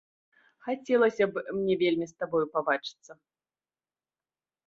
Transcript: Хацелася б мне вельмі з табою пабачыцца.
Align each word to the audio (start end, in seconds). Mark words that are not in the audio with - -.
Хацелася 0.67 1.23
б 1.33 1.43
мне 1.57 1.75
вельмі 1.83 2.05
з 2.11 2.15
табою 2.23 2.45
пабачыцца. 2.55 3.11